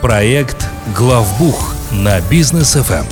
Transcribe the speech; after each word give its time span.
Проект 0.00 0.66
«Главбух» 0.96 1.74
на 1.92 2.18
бизнес 2.30 2.72
ФМ. 2.72 3.04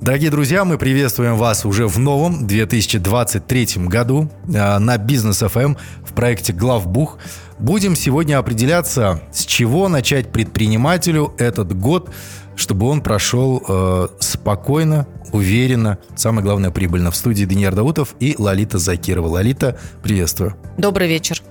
Дорогие 0.00 0.30
друзья, 0.30 0.64
мы 0.64 0.78
приветствуем 0.78 1.36
вас 1.36 1.66
уже 1.66 1.86
в 1.86 1.98
новом 1.98 2.46
2023 2.46 3.84
году 3.84 4.30
э, 4.46 4.78
на 4.78 4.96
Бизнес 4.96 5.40
ФМ 5.40 5.74
в 6.02 6.14
проекте 6.14 6.54
Главбух. 6.54 7.18
Будем 7.58 7.94
сегодня 7.94 8.38
определяться, 8.38 9.20
с 9.32 9.44
чего 9.44 9.88
начать 9.88 10.32
предпринимателю 10.32 11.34
этот 11.36 11.78
год, 11.78 12.10
чтобы 12.56 12.86
он 12.86 13.02
прошел 13.02 13.62
э, 13.68 14.08
спокойно, 14.18 15.06
уверенно, 15.30 15.98
самое 16.16 16.42
главное, 16.42 16.70
прибыльно. 16.70 17.10
В 17.10 17.16
студии 17.16 17.44
Даниил 17.44 17.72
Даутов 17.72 18.14
и 18.18 18.34
Лолита 18.38 18.78
Закирова. 18.78 19.26
Лолита, 19.26 19.78
приветствую. 20.02 20.56
Добрый 20.78 21.06
вечер. 21.06 21.42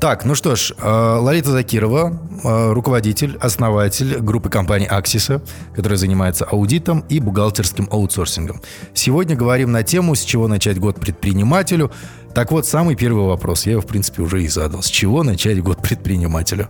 Так, 0.00 0.24
ну 0.24 0.36
что 0.36 0.54
ж, 0.54 0.74
э, 0.78 1.18
Ларита 1.20 1.50
Закирова, 1.50 2.16
э, 2.44 2.72
руководитель, 2.72 3.36
основатель 3.40 4.18
группы 4.20 4.48
компаний 4.48 4.86
Аксиса, 4.86 5.42
которая 5.74 5.98
занимается 5.98 6.44
аудитом 6.44 7.04
и 7.08 7.18
бухгалтерским 7.18 7.88
аутсорсингом. 7.90 8.62
Сегодня 8.94 9.34
говорим 9.34 9.72
на 9.72 9.82
тему, 9.82 10.14
с 10.14 10.22
чего 10.22 10.46
начать 10.46 10.78
год 10.78 11.00
предпринимателю. 11.00 11.90
Так 12.32 12.52
вот, 12.52 12.64
самый 12.64 12.94
первый 12.94 13.26
вопрос, 13.26 13.66
я 13.66 13.72
его, 13.72 13.82
в 13.82 13.86
принципе, 13.86 14.22
уже 14.22 14.44
и 14.44 14.46
задал. 14.46 14.82
С 14.82 14.88
чего 14.88 15.24
начать 15.24 15.60
год 15.60 15.82
предпринимателю? 15.82 16.68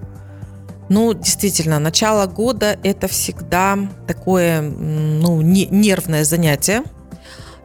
Ну, 0.88 1.12
действительно, 1.12 1.78
начало 1.78 2.26
года– 2.26 2.78
это 2.82 3.08
всегда 3.08 3.78
такое 4.06 4.62
ну, 4.62 5.42
нервное 5.42 6.24
занятие 6.24 6.82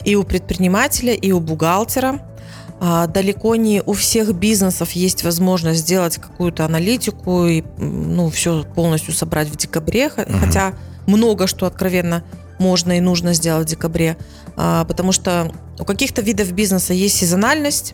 и 0.04 0.18
у 0.18 0.24
предпринимателя, 0.24 1.14
и 1.14 1.32
у 1.32 1.40
бухгалтера– 1.40 2.20
далеко 2.80 3.56
не 3.56 3.82
у 3.86 3.94
всех 3.94 4.34
бизнесов 4.34 4.92
есть 4.92 5.24
возможность 5.24 5.82
сделать 5.82 6.18
какую-то 6.18 6.66
аналитику 6.66 7.46
и 7.46 7.64
ну, 7.78 8.30
все 8.30 8.64
полностью 8.76 9.14
собрать 9.14 9.48
в 9.48 9.56
декабре, 9.56 10.08
угу. 10.08 10.38
хотя 10.40 10.74
много 11.08 11.48
что 11.48 11.66
откровенно 11.66 12.24
можно 12.60 12.98
и 12.98 13.02
нужно 13.02 13.34
сделать 13.34 13.68
в 13.68 13.70
декабре, 13.70 14.18
а, 14.56 14.86
потому 14.86 15.12
что 15.12 15.52
у 15.80 15.86
каких-то 15.86 16.22
видов 16.22 16.52
бизнеса 16.52 16.94
есть 16.94 17.16
сезональность, 17.16 17.94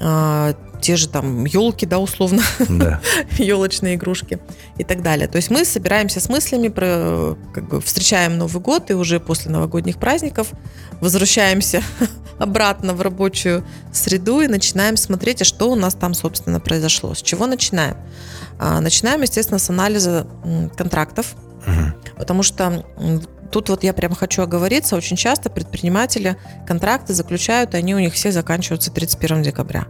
а, 0.00 0.54
те 0.80 0.96
же 0.96 1.08
там 1.08 1.44
елки, 1.44 1.86
да, 1.86 1.98
условно, 1.98 2.42
да. 2.68 3.00
елочные 3.38 3.96
игрушки 3.96 4.38
и 4.76 4.84
так 4.84 5.02
далее. 5.02 5.26
То 5.26 5.36
есть 5.36 5.50
мы 5.50 5.64
собираемся 5.64 6.20
с 6.20 6.28
мыслями, 6.28 6.68
про, 6.68 7.36
как 7.52 7.68
бы 7.68 7.80
встречаем 7.80 8.38
Новый 8.38 8.62
год 8.62 8.90
и 8.90 8.94
уже 8.94 9.18
после 9.18 9.50
новогодних 9.50 9.98
праздников 9.98 10.52
возвращаемся 11.00 11.82
обратно 12.38 12.94
в 12.94 13.00
рабочую 13.00 13.64
среду 13.92 14.40
и 14.40 14.46
начинаем 14.46 14.96
смотреть, 14.96 15.42
а 15.42 15.44
что 15.44 15.70
у 15.70 15.74
нас 15.74 15.94
там, 15.94 16.14
собственно, 16.14 16.60
произошло. 16.60 17.14
С 17.14 17.22
чего 17.22 17.46
начинаем? 17.46 17.96
А, 18.58 18.80
начинаем, 18.80 19.22
естественно, 19.22 19.58
с 19.58 19.70
анализа 19.70 20.26
контрактов, 20.76 21.34
угу. 21.66 22.16
потому 22.16 22.42
что 22.42 22.84
тут 23.50 23.68
вот 23.68 23.84
я 23.84 23.92
прям 23.92 24.14
хочу 24.14 24.42
оговориться, 24.42 24.96
очень 24.96 25.16
часто 25.16 25.50
предприниматели 25.50 26.36
контракты 26.66 27.14
заключают, 27.14 27.74
они 27.74 27.94
у 27.94 27.98
них 27.98 28.14
все 28.14 28.32
заканчиваются 28.32 28.90
31 28.90 29.42
декабря. 29.42 29.86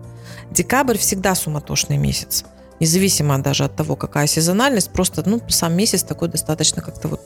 Декабрь 0.50 0.96
всегда 0.96 1.34
суматошный 1.34 1.96
месяц 1.96 2.44
независимо 2.80 3.38
даже 3.38 3.64
от 3.64 3.76
того, 3.76 3.96
какая 3.96 4.26
сезональность, 4.26 4.90
просто 4.90 5.22
ну, 5.26 5.40
сам 5.48 5.74
месяц 5.74 6.02
такой 6.02 6.28
достаточно 6.28 6.82
как-то 6.82 7.08
вот 7.08 7.20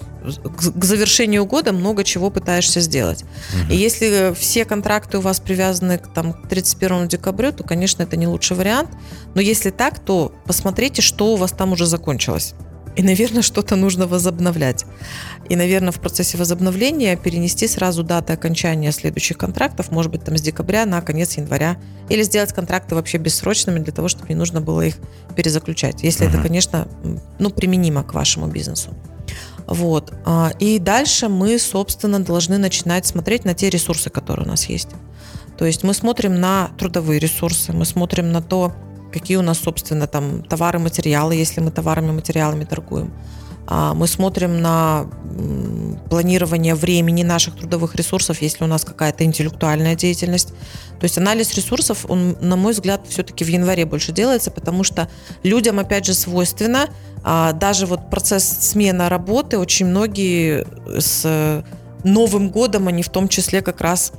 к 0.78 0.84
завершению 0.84 1.44
года 1.46 1.72
много 1.72 2.04
чего 2.04 2.30
пытаешься 2.30 2.80
сделать. 2.80 3.22
Угу. 3.22 3.72
И 3.72 3.76
если 3.76 4.34
все 4.34 4.64
контракты 4.64 5.18
у 5.18 5.20
вас 5.20 5.40
привязаны 5.40 5.98
к 5.98 6.08
там, 6.08 6.34
31 6.48 7.08
декабря, 7.08 7.52
то, 7.52 7.64
конечно, 7.64 8.02
это 8.02 8.16
не 8.16 8.26
лучший 8.26 8.56
вариант. 8.56 8.90
Но 9.34 9.40
если 9.40 9.70
так, 9.70 9.98
то 9.98 10.32
посмотрите, 10.46 11.02
что 11.02 11.32
у 11.32 11.36
вас 11.36 11.52
там 11.52 11.72
уже 11.72 11.86
закончилось. 11.86 12.54
И, 12.96 13.02
наверное, 13.02 13.42
что-то 13.42 13.76
нужно 13.76 14.06
возобновлять. 14.06 14.84
И, 15.48 15.56
наверное, 15.56 15.92
в 15.92 16.00
процессе 16.00 16.36
возобновления 16.36 17.16
перенести 17.16 17.66
сразу 17.66 18.02
даты 18.02 18.32
окончания 18.32 18.92
следующих 18.92 19.38
контрактов, 19.38 19.90
может 19.90 20.12
быть, 20.12 20.24
там 20.24 20.36
с 20.36 20.42
декабря 20.42 20.84
на 20.84 21.00
конец 21.00 21.36
января, 21.36 21.76
или 22.08 22.22
сделать 22.22 22.52
контракты 22.52 22.94
вообще 22.94 23.18
бессрочными 23.18 23.78
для 23.78 23.92
того, 23.92 24.08
чтобы 24.08 24.28
не 24.28 24.34
нужно 24.34 24.60
было 24.60 24.82
их 24.82 24.96
перезаключать, 25.34 26.02
если 26.02 26.26
uh-huh. 26.26 26.30
это, 26.30 26.42
конечно, 26.42 26.88
ну, 27.38 27.50
применимо 27.50 28.02
к 28.02 28.14
вашему 28.14 28.46
бизнесу. 28.48 28.90
Вот. 29.66 30.12
А, 30.24 30.52
и 30.58 30.78
дальше 30.78 31.28
мы, 31.28 31.58
собственно, 31.58 32.20
должны 32.20 32.58
начинать 32.58 33.06
смотреть 33.06 33.44
на 33.44 33.54
те 33.54 33.70
ресурсы, 33.70 34.10
которые 34.10 34.46
у 34.46 34.50
нас 34.50 34.66
есть. 34.66 34.88
То 35.56 35.66
есть 35.66 35.82
мы 35.82 35.94
смотрим 35.94 36.40
на 36.40 36.70
трудовые 36.78 37.20
ресурсы, 37.20 37.72
мы 37.72 37.84
смотрим 37.84 38.32
на 38.32 38.42
то, 38.42 38.72
какие 39.12 39.36
у 39.36 39.42
нас, 39.42 39.58
собственно, 39.58 40.06
там 40.06 40.42
товары, 40.42 40.78
материалы, 40.78 41.34
если 41.34 41.60
мы 41.60 41.70
товарами, 41.70 42.12
материалами 42.12 42.64
торгуем. 42.64 43.12
А, 43.66 43.94
мы 43.94 44.06
смотрим 44.06 44.60
на 44.60 45.06
планирование 46.10 46.74
времени 46.74 47.22
наших 47.22 47.56
трудовых 47.56 47.94
ресурсов, 47.94 48.42
если 48.42 48.64
у 48.64 48.66
нас 48.66 48.84
какая-то 48.84 49.24
интеллектуальная 49.24 49.94
деятельность. 49.94 50.48
То 50.98 51.04
есть 51.04 51.16
анализ 51.18 51.54
ресурсов, 51.54 52.04
он, 52.08 52.36
на 52.40 52.56
мой 52.56 52.72
взгляд, 52.72 53.02
все-таки 53.08 53.44
в 53.44 53.48
январе 53.48 53.86
больше 53.86 54.12
делается, 54.12 54.50
потому 54.50 54.84
что 54.84 55.08
людям, 55.42 55.78
опять 55.78 56.06
же, 56.06 56.14
свойственно, 56.14 56.88
а, 57.22 57.52
даже 57.52 57.86
вот 57.86 58.10
процесс 58.10 58.44
смены 58.44 59.08
работы, 59.08 59.58
очень 59.58 59.86
многие 59.86 60.66
с 60.98 61.64
Новым 62.04 62.50
годом, 62.50 62.88
они 62.88 63.02
в 63.02 63.10
том 63.10 63.28
числе 63.28 63.62
как 63.62 63.80
раз 63.80 64.12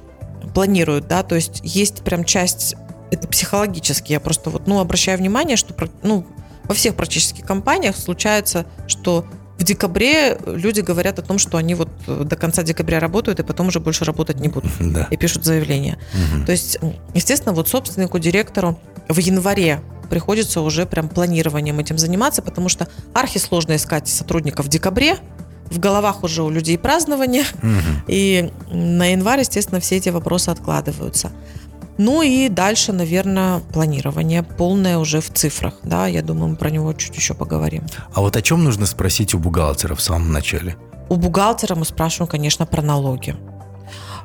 планируют, 0.53 1.07
да, 1.07 1.23
то 1.23 1.35
есть 1.35 1.59
есть 1.63 2.01
прям 2.03 2.23
часть 2.23 2.75
это 3.13 3.28
психологически. 3.28 4.12
Я 4.12 4.19
просто 4.19 4.50
вот, 4.50 4.68
ну, 4.68 4.79
обращаю 4.79 5.18
внимание, 5.18 5.57
что, 5.57 5.74
ну, 6.01 6.25
во 6.66 6.74
всех 6.74 6.96
практически 6.96 7.41
компаниях 7.41 7.97
случается, 7.97 8.66
что 8.88 9.25
в 9.57 9.63
декабре 9.63 10.38
люди 10.46 10.81
говорят 10.81 11.19
о 11.19 11.22
том, 11.22 11.38
что 11.38 11.57
они 11.57 11.75
вот 11.75 11.90
э, 12.07 12.23
до 12.25 12.35
конца 12.35 12.63
декабря 12.63 13.00
работают 13.00 13.40
и 13.40 13.44
потом 13.44 13.68
уже 13.68 13.79
больше 13.79 14.03
работать 14.03 14.40
не 14.40 14.47
будут. 14.47 14.72
Да. 14.79 15.07
И 15.12 15.18
пишут 15.18 15.46
заявление. 15.46 15.97
Угу. 16.13 16.46
То 16.46 16.52
есть, 16.52 16.79
естественно, 17.13 17.53
вот 17.53 17.69
собственнику, 17.69 18.19
директору 18.19 18.79
в 19.07 19.18
январе 19.19 19.81
приходится 20.09 20.62
уже 20.62 20.85
прям 20.85 21.07
планированием 21.07 21.79
этим 21.79 21.97
заниматься, 21.97 22.41
потому 22.41 22.68
что 22.68 22.88
архи 23.13 23.38
сложно 23.38 23.75
искать 23.75 24.07
сотрудников 24.07 24.66
в 24.66 24.69
декабре, 24.69 25.18
в 25.69 25.79
головах 25.79 26.23
уже 26.23 26.44
у 26.44 26.50
людей 26.50 26.78
празднование, 26.78 27.44
угу. 27.62 28.03
и 28.07 28.52
на 28.69 29.12
январь, 29.12 29.40
естественно, 29.40 29.79
все 29.79 29.97
эти 29.97 30.09
вопросы 30.09 30.50
откладываются. 30.50 31.31
Ну 31.97 32.23
и 32.23 32.49
дальше, 32.49 32.91
наверное, 32.91 33.59
планирование 33.59 34.43
полное 34.43 34.97
уже 34.97 35.21
в 35.21 35.31
цифрах. 35.31 35.75
Да, 35.83 36.07
я 36.07 36.21
думаю, 36.21 36.49
мы 36.49 36.55
про 36.55 36.69
него 36.69 36.91
чуть 36.93 37.15
еще 37.15 37.33
поговорим. 37.33 37.83
А 38.13 38.21
вот 38.21 38.35
о 38.35 38.41
чем 38.41 38.63
нужно 38.63 38.85
спросить 38.85 39.33
у 39.35 39.39
бухгалтера 39.39 39.93
в 39.95 40.01
самом 40.01 40.31
начале? 40.31 40.75
У 41.09 41.15
бухгалтера 41.15 41.75
мы 41.75 41.85
спрашиваем, 41.85 42.29
конечно, 42.29 42.65
про 42.65 42.81
налоги. 42.81 43.35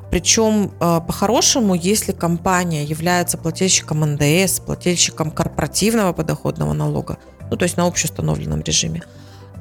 Причем, 0.09 0.71
э, 0.79 1.01
по-хорошему, 1.05 1.75
если 1.75 2.11
компания 2.11 2.83
является 2.83 3.37
плательщиком 3.37 3.99
НДС, 3.99 4.59
плательщиком 4.59 5.29
корпоративного 5.29 6.13
подоходного 6.13 6.73
налога, 6.73 7.19
ну, 7.51 7.57
то 7.57 7.63
есть 7.63 7.77
на 7.77 7.85
общеустановленном 7.85 8.61
режиме, 8.61 9.03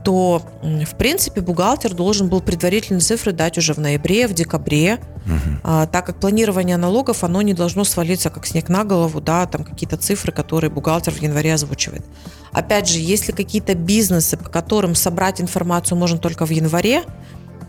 то, 0.08 0.40
в 0.62 0.96
принципе, 0.96 1.42
бухгалтер 1.42 1.92
должен 1.92 2.30
был 2.30 2.40
предварительные 2.40 3.02
цифры 3.02 3.32
дать 3.32 3.58
уже 3.58 3.74
в 3.74 3.78
ноябре, 3.78 4.26
в 4.26 4.32
декабре, 4.32 5.00
угу. 5.26 5.58
а, 5.62 5.86
так 5.86 6.06
как 6.06 6.18
планирование 6.18 6.78
налогов, 6.78 7.24
оно 7.24 7.42
не 7.42 7.52
должно 7.52 7.84
свалиться 7.84 8.30
как 8.30 8.46
снег 8.46 8.70
на 8.70 8.84
голову, 8.84 9.20
да, 9.20 9.44
там 9.44 9.64
какие-то 9.64 9.98
цифры, 9.98 10.32
которые 10.32 10.70
бухгалтер 10.70 11.12
в 11.12 11.20
январе 11.20 11.52
озвучивает. 11.52 12.06
Опять 12.52 12.88
же, 12.88 13.00
если 13.00 13.32
какие-то 13.32 13.74
бизнесы, 13.74 14.38
по 14.38 14.48
которым 14.48 14.94
собрать 14.94 15.42
информацию 15.42 15.98
можно 15.98 16.16
только 16.16 16.46
в 16.46 16.50
январе, 16.50 17.02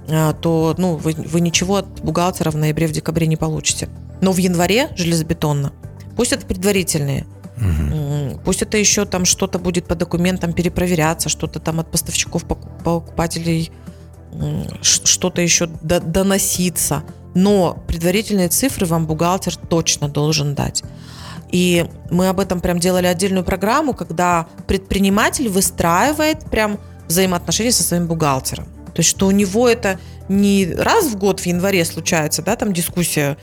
а, 0.08 0.32
то 0.32 0.76
ну, 0.78 0.96
вы, 0.96 1.12
вы 1.12 1.42
ничего 1.42 1.76
от 1.76 1.88
бухгалтера 2.02 2.52
в 2.52 2.56
ноябре, 2.56 2.88
в 2.88 2.94
декабре 2.94 3.28
не 3.28 3.36
получите. 3.36 3.90
Но 4.22 4.32
в 4.32 4.38
январе 4.38 4.92
железобетонно. 4.96 5.74
Пусть 6.16 6.32
это 6.32 6.46
предварительные– 6.46 7.26
Угу. 7.60 7.96
Пусть 8.44 8.62
это 8.62 8.78
еще 8.78 9.06
там 9.06 9.26
что-то 9.26 9.60
будет 9.60 9.86
по 9.86 9.96
документам 9.96 10.54
перепроверяться, 10.54 11.30
что-то 11.30 11.60
там 11.60 11.80
от 11.80 11.92
поставщиков, 11.92 12.46
покупателей, 12.46 13.72
что-то 14.82 15.42
еще 15.42 15.68
доноситься. 15.68 17.04
Но 17.36 17.84
предварительные 17.88 18.50
цифры 18.50 18.86
вам 18.86 19.06
бухгалтер 19.06 19.56
точно 19.56 20.10
должен 20.10 20.56
дать. 20.56 20.84
И 21.52 21.86
мы 22.12 22.28
об 22.28 22.40
этом 22.40 22.60
прям 22.60 22.80
делали 22.80 23.08
отдельную 23.08 23.44
программу, 23.44 23.94
когда 23.94 24.48
предприниматель 24.68 25.50
выстраивает 25.50 26.46
прям 26.46 26.80
взаимоотношения 27.08 27.72
со 27.72 27.84
своим 27.84 28.08
бухгалтером. 28.08 28.66
То 28.94 29.00
есть, 29.00 29.10
что 29.10 29.28
у 29.28 29.32
него 29.32 29.68
это 29.68 30.00
не 30.28 30.74
раз 30.78 31.06
в 31.06 31.18
год 31.18 31.40
в 31.40 31.46
январе 31.46 31.86
случается, 31.86 32.42
да, 32.42 32.56
там 32.56 32.74
дискуссия 32.74 33.38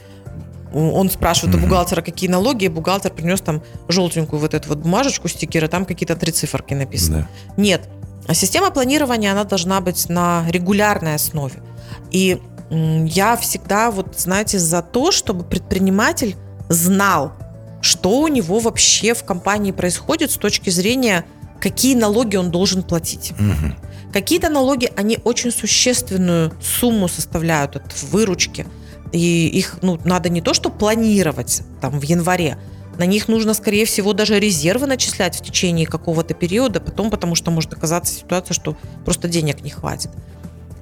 он 0.76 1.10
спрашивает 1.10 1.56
у 1.56 1.58
бухгалтера, 1.58 2.02
какие 2.02 2.28
налоги, 2.28 2.64
и 2.64 2.68
бухгалтер 2.68 3.12
принес 3.12 3.40
там 3.40 3.62
желтенькую 3.88 4.40
вот 4.40 4.54
эту 4.54 4.68
вот 4.68 4.78
бумажечку, 4.78 5.28
стикеры, 5.28 5.68
там 5.68 5.84
какие-то 5.84 6.16
три 6.16 6.32
циферки 6.32 6.74
написаны. 6.74 7.28
Да. 7.56 7.62
Нет. 7.62 7.88
Система 8.32 8.70
планирования, 8.70 9.32
она 9.32 9.44
должна 9.44 9.80
быть 9.80 10.08
на 10.08 10.44
регулярной 10.48 11.14
основе. 11.14 11.62
И 12.10 12.40
я 12.70 13.36
всегда, 13.36 13.90
вот, 13.90 14.18
знаете, 14.18 14.58
за 14.58 14.82
то, 14.82 15.12
чтобы 15.12 15.44
предприниматель 15.44 16.36
знал, 16.68 17.32
что 17.80 18.20
у 18.20 18.28
него 18.28 18.58
вообще 18.58 19.14
в 19.14 19.24
компании 19.24 19.70
происходит 19.70 20.30
с 20.32 20.36
точки 20.36 20.70
зрения 20.70 21.24
какие 21.60 21.94
налоги 21.94 22.36
он 22.36 22.50
должен 22.50 22.82
платить. 22.82 23.32
Мгм. 23.38 23.76
Какие-то 24.12 24.48
налоги, 24.48 24.90
они 24.96 25.18
очень 25.24 25.50
существенную 25.50 26.52
сумму 26.60 27.08
составляют 27.08 27.76
от 27.76 28.02
выручки. 28.02 28.66
И 29.16 29.48
их 29.48 29.78
ну, 29.82 29.98
надо 30.04 30.28
не 30.28 30.40
то, 30.40 30.52
что 30.52 30.68
планировать 30.68 31.62
там 31.80 31.98
в 31.98 32.02
январе, 32.02 32.58
на 32.98 33.06
них 33.06 33.28
нужно, 33.28 33.54
скорее 33.54 33.84
всего, 33.84 34.12
даже 34.12 34.38
резервы 34.38 34.86
начислять 34.86 35.36
в 35.36 35.42
течение 35.42 35.86
какого-то 35.86 36.34
периода, 36.34 36.80
потом, 36.80 37.10
потому 37.10 37.34
что 37.34 37.50
может 37.50 37.72
оказаться 37.72 38.14
ситуация, 38.14 38.54
что 38.54 38.76
просто 39.04 39.28
денег 39.28 39.62
не 39.62 39.70
хватит. 39.70 40.10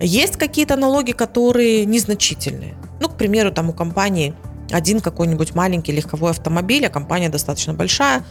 Есть 0.00 0.36
какие-то 0.36 0.76
налоги, 0.76 1.12
которые 1.12 1.84
незначительные. 1.84 2.75
Ну, 3.00 3.08
к 3.08 3.16
примеру, 3.16 3.52
там 3.52 3.70
у 3.70 3.72
компании 3.72 4.34
один 4.70 5.00
какой-нибудь 5.00 5.54
маленький 5.54 5.92
легковой 5.92 6.31
автомобиль, 6.31 6.86
а 6.86 6.90
компания 6.90 7.28
достаточно 7.28 7.75
большая, 7.75 8.25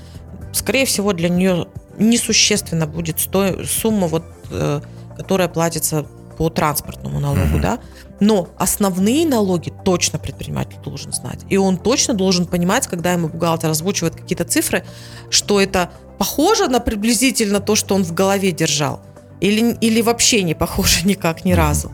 скорее 0.53 0.85
всего, 0.85 1.13
для 1.13 1.29
нее 1.29 1.67
несущественно 1.97 2.87
будет 2.87 3.19
сто... 3.19 3.63
сумма, 3.65 4.07
вот, 4.07 4.23
э, 4.51 4.81
которая 5.17 5.47
платится 5.47 6.05
по 6.37 6.49
транспортному 6.49 7.19
налогу, 7.19 7.41
Мгм. 7.41 7.61
да. 7.61 7.79
Но 8.19 8.49
основные 8.57 9.25
налоги 9.25 9.73
точно 9.83 10.19
предприниматель 10.19 10.77
должен 10.83 11.11
знать. 11.11 11.41
И 11.49 11.57
он 11.57 11.77
точно 11.77 12.13
должен 12.13 12.45
понимать, 12.45 12.87
когда 12.87 13.11
ему 13.13 13.27
бухгалтер 13.27 13.69
озвучивает 13.69 14.15
какие-то 14.15 14.45
цифры, 14.45 14.85
что 15.29 15.59
это 15.59 15.91
похоже 16.17 16.67
на 16.67 16.79
приблизительно 16.79 17.59
то, 17.59 17.75
что 17.75 17.95
он 17.95 18.03
в 18.03 18.13
голове 18.13 18.51
держал. 18.51 19.01
Или, 19.41 19.73
или 19.81 20.01
вообще 20.01 20.43
не 20.43 20.53
похоже 20.53 21.01
никак 21.05 21.43
ни 21.45 21.53
разу. 21.53 21.91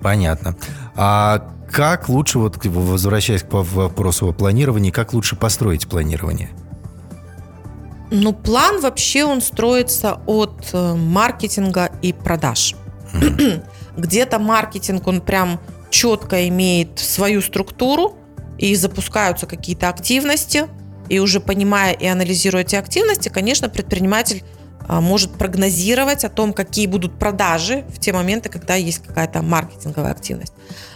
Понятно. 0.00 0.56
А 0.94 1.52
как 1.70 2.08
лучше, 2.08 2.38
вот 2.38 2.64
возвращаясь 2.64 3.42
к 3.42 3.52
вопросу 3.52 4.28
о 4.28 4.32
планировании, 4.32 4.90
как 4.90 5.12
лучше 5.12 5.36
построить 5.36 5.86
планирование? 5.86 6.50
Ну, 8.10 8.32
план 8.32 8.80
вообще 8.80 9.24
он 9.24 9.40
строится 9.40 10.20
от 10.26 10.70
э, 10.72 10.94
маркетинга 10.94 11.90
и 12.02 12.12
продаж. 12.12 12.74
Где-то 13.96 14.38
маркетинг, 14.38 15.06
он 15.06 15.20
прям 15.20 15.60
четко 15.90 16.48
имеет 16.48 16.98
свою 16.98 17.40
структуру, 17.40 18.18
и 18.58 18.74
запускаются 18.74 19.46
какие-то 19.46 19.88
активности, 19.88 20.66
и 21.08 21.18
уже 21.18 21.40
понимая 21.40 21.92
и 21.92 22.06
анализируя 22.06 22.62
эти 22.62 22.76
активности, 22.76 23.28
конечно, 23.28 23.68
предприниматель 23.68 24.42
а, 24.88 25.00
может 25.00 25.32
прогнозировать 25.32 26.24
о 26.24 26.28
том, 26.28 26.52
какие 26.52 26.86
будут 26.86 27.18
продажи 27.18 27.84
в 27.88 28.00
те 28.00 28.12
моменты, 28.12 28.48
когда 28.48 28.74
есть 28.74 29.02
какая-то 29.06 29.42
маркетинговая 29.42 30.10
активность. 30.10 30.52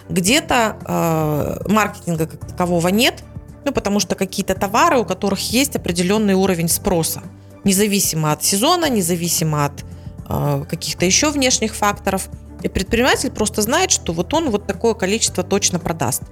Где-то 0.08 0.76
э, 0.84 1.70
маркетинга 1.70 2.26
как 2.26 2.44
такового 2.44 2.88
нет, 2.88 3.22
ну, 3.64 3.72
потому 3.72 4.00
что 4.00 4.16
какие-то 4.16 4.54
товары, 4.54 4.98
у 4.98 5.04
которых 5.04 5.52
есть 5.52 5.76
определенный 5.76 6.34
уровень 6.34 6.68
спроса, 6.68 7.22
независимо 7.62 8.32
от 8.32 8.42
сезона, 8.42 8.88
независимо 8.88 9.66
от 9.66 9.84
э, 10.28 10.64
каких-то 10.68 11.04
еще 11.04 11.30
внешних 11.30 11.76
факторов. 11.76 12.28
И 12.62 12.68
предприниматель 12.68 13.30
просто 13.30 13.62
знает, 13.62 13.90
что 13.90 14.12
вот 14.12 14.32
он 14.34 14.50
вот 14.50 14.66
такое 14.66 14.94
количество 14.94 15.42
точно 15.42 15.78
продаст. 15.78 16.22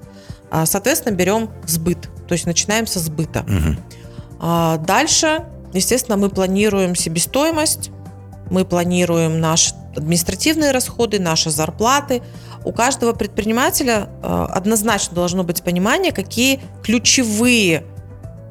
А, 0.50 0.66
Соответственно, 0.66 1.14
берем 1.14 1.50
сбыт, 1.66 2.08
то 2.26 2.32
есть 2.32 2.46
начинаем 2.46 2.86
со 2.86 2.98
сбыта. 2.98 3.44
А 4.40 4.76
Дальше, 4.78 5.44
естественно, 5.72 6.16
мы 6.16 6.28
планируем 6.28 6.94
себестоимость, 6.94 7.90
мы 8.50 8.64
планируем 8.64 9.40
наши 9.40 9.74
административные 9.96 10.70
расходы, 10.70 11.18
наши 11.18 11.50
зарплаты. 11.50 12.22
У 12.64 12.72
каждого 12.72 13.12
предпринимателя 13.12 14.08
э, 14.22 14.46
однозначно 14.50 15.14
должно 15.14 15.42
быть 15.44 15.62
понимание, 15.62 16.12
какие 16.12 16.60
ключевые 16.82 17.84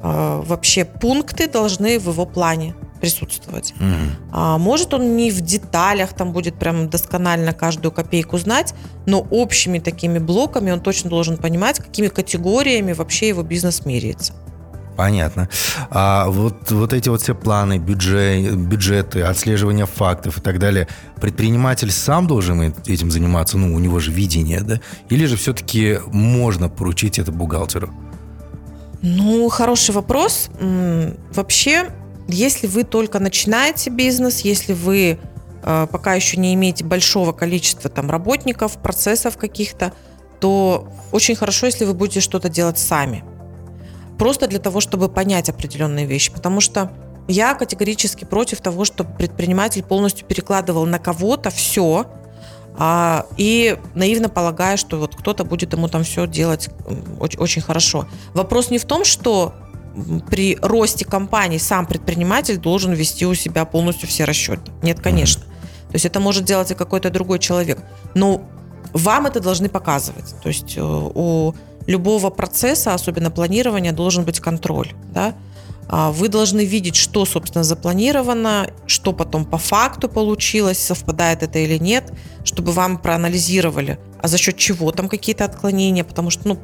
вообще 0.00 0.84
пункты 0.84 1.48
должны 1.48 1.98
в 1.98 2.08
его 2.08 2.24
плане 2.24 2.76
присутствовать. 2.98 3.74
Мгм. 3.78 4.10
А, 4.32 4.58
может 4.58 4.94
он 4.94 5.16
не 5.16 5.30
в 5.30 5.40
деталях 5.40 6.12
там 6.12 6.32
будет 6.32 6.58
прям 6.58 6.88
досконально 6.88 7.52
каждую 7.52 7.92
копейку 7.92 8.38
знать, 8.38 8.74
но 9.06 9.20
общими 9.30 9.78
такими 9.78 10.18
блоками 10.18 10.70
он 10.70 10.80
точно 10.80 11.10
должен 11.10 11.36
понимать, 11.36 11.78
какими 11.78 12.08
категориями 12.08 12.92
вообще 12.92 13.28
его 13.28 13.42
бизнес 13.42 13.84
меряется. 13.86 14.34
Понятно. 14.98 15.48
А 15.90 16.26
вот, 16.28 16.72
вот 16.72 16.92
эти 16.92 17.08
вот 17.08 17.22
все 17.22 17.32
планы, 17.32 17.78
бюджет, 17.78 18.56
бюджеты, 18.56 19.22
отслеживание 19.22 19.86
фактов 19.86 20.38
и 20.38 20.40
так 20.40 20.58
далее, 20.58 20.88
предприниматель 21.20 21.92
сам 21.92 22.26
должен 22.26 22.74
этим 22.84 23.08
заниматься, 23.12 23.58
ну, 23.58 23.76
у 23.76 23.78
него 23.78 24.00
же 24.00 24.10
видение, 24.10 24.60
да? 24.60 24.80
Или 25.08 25.26
же 25.26 25.36
все-таки 25.36 26.00
можно 26.08 26.68
поручить 26.68 27.20
это 27.20 27.30
бухгалтеру? 27.30 27.94
Ну, 29.00 29.48
хороший 29.48 29.94
вопрос. 29.94 30.50
Вообще, 31.32 31.90
если 32.28 32.66
вы 32.66 32.84
только 32.84 33.18
начинаете 33.18 33.90
бизнес, 33.90 34.40
если 34.40 34.74
вы 34.74 35.18
э, 35.62 35.86
пока 35.90 36.14
еще 36.14 36.36
не 36.36 36.54
имеете 36.54 36.84
большого 36.84 37.32
количества 37.32 37.90
там 37.90 38.10
работников, 38.10 38.78
процессов 38.78 39.36
каких-то, 39.36 39.92
то 40.38 40.92
очень 41.10 41.34
хорошо, 41.34 41.66
если 41.66 41.84
вы 41.84 41.94
будете 41.94 42.20
что-то 42.20 42.48
делать 42.48 42.78
сами. 42.78 43.24
Просто 44.18 44.46
для 44.46 44.58
того, 44.58 44.80
чтобы 44.80 45.08
понять 45.08 45.48
определенные 45.48 46.06
вещи. 46.06 46.30
Потому 46.32 46.60
что 46.60 46.92
я 47.28 47.54
категорически 47.54 48.24
против 48.24 48.60
того, 48.60 48.84
чтобы 48.84 49.10
предприниматель 49.14 49.82
полностью 49.82 50.26
перекладывал 50.26 50.86
на 50.86 50.98
кого-то 50.98 51.50
все, 51.50 52.06
а, 52.80 53.26
и 53.36 53.76
наивно 53.94 54.28
полагая, 54.28 54.76
что 54.76 54.98
вот 54.98 55.16
кто-то 55.16 55.44
будет 55.44 55.72
ему 55.72 55.88
там 55.88 56.04
все 56.04 56.26
делать 56.26 56.70
очень, 57.18 57.40
очень 57.40 57.62
хорошо. 57.62 58.06
Вопрос 58.34 58.70
не 58.70 58.78
в 58.78 58.84
том, 58.84 59.04
что 59.04 59.52
при 60.30 60.58
росте 60.60 61.04
компании 61.04 61.58
сам 61.58 61.86
предприниматель 61.86 62.58
должен 62.58 62.92
вести 62.92 63.26
у 63.26 63.34
себя 63.34 63.64
полностью 63.64 64.08
все 64.08 64.24
расчеты. 64.24 64.70
Нет, 64.82 65.00
конечно. 65.00 65.42
То 65.42 65.94
есть 65.94 66.04
это 66.04 66.20
может 66.20 66.44
делать 66.44 66.70
и 66.70 66.74
какой-то 66.74 67.10
другой 67.10 67.38
человек. 67.38 67.78
Но 68.14 68.42
вам 68.92 69.26
это 69.26 69.40
должны 69.40 69.68
показывать. 69.68 70.34
То 70.42 70.48
есть 70.48 70.76
э, 70.76 70.82
у 70.82 71.54
любого 71.86 72.30
процесса, 72.30 72.94
особенно 72.94 73.30
планирования, 73.30 73.92
должен 73.92 74.24
быть 74.24 74.40
контроль. 74.40 74.92
Да? 75.14 75.34
А 75.88 76.10
Вы 76.10 76.28
должны 76.28 76.66
видеть, 76.66 76.96
что, 76.96 77.24
собственно, 77.24 77.64
запланировано, 77.64 78.70
что 78.86 79.14
потом 79.14 79.46
по 79.46 79.56
факту 79.56 80.08
получилось, 80.08 80.78
совпадает 80.78 81.42
это 81.42 81.58
или 81.58 81.78
нет, 81.78 82.12
чтобы 82.44 82.72
вам 82.72 82.98
проанализировали, 82.98 83.98
а 84.20 84.28
за 84.28 84.36
счет 84.36 84.58
чего 84.58 84.92
там 84.92 85.08
какие-то 85.08 85.46
отклонения, 85.46 86.04
потому 86.04 86.28
что, 86.28 86.48
ну, 86.48 86.58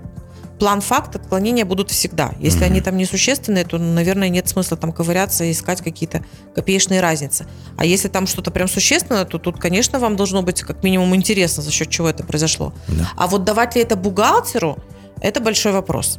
план 0.58 0.80
факт, 0.80 1.16
отклонения 1.16 1.64
будут 1.64 1.90
всегда. 1.90 2.32
Если 2.40 2.58
Мгм. 2.60 2.66
они 2.66 2.80
там 2.80 2.96
несущественные, 2.96 3.64
то, 3.64 3.78
наверное, 3.78 4.28
нет 4.28 4.48
смысла 4.48 4.76
там 4.76 4.92
ковыряться 4.92 5.44
и 5.44 5.52
искать 5.52 5.80
какие-то 5.82 6.24
копеечные 6.54 7.00
разницы. 7.00 7.46
А 7.76 7.84
если 7.84 8.08
там 8.08 8.26
что-то 8.26 8.50
прям 8.50 8.68
существенное, 8.68 9.24
то 9.24 9.38
тут, 9.38 9.58
конечно, 9.58 9.98
вам 9.98 10.16
должно 10.16 10.42
быть 10.42 10.62
как 10.62 10.82
минимум 10.84 11.14
интересно, 11.14 11.62
за 11.62 11.70
счет 11.70 11.90
чего 11.90 12.08
это 12.08 12.24
произошло. 12.24 12.72
Да. 12.88 13.08
А 13.16 13.26
вот 13.26 13.44
давать 13.44 13.74
ли 13.74 13.82
это 13.82 13.96
бухгалтеру, 13.96 14.78
это 15.20 15.40
большой 15.40 15.72
вопрос. 15.72 16.18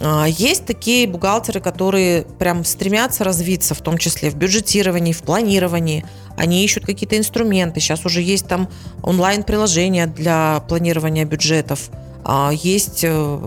А, 0.00 0.26
Есть 0.26 0.66
такие 0.66 1.06
бухгалтеры, 1.06 1.60
которые 1.60 2.22
прям 2.38 2.64
стремятся 2.64 3.22
развиться, 3.24 3.74
в 3.74 3.80
том 3.80 3.96
числе 3.96 4.28
в 4.30 4.34
бюджетировании, 4.34 5.12
в 5.12 5.22
планировании. 5.22 6.04
Они 6.36 6.64
ищут 6.64 6.84
какие-то 6.84 7.16
инструменты. 7.16 7.80
Сейчас 7.80 8.04
уже 8.04 8.20
есть 8.20 8.48
там 8.48 8.68
онлайн-приложения 9.02 10.06
для 10.08 10.62
планирования 10.68 11.24
бюджетов. 11.24 11.90
А, 12.24 12.50
Есть 12.52 13.04
э, 13.04 13.38